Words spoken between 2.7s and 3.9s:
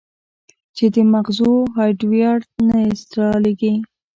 انسټاليږي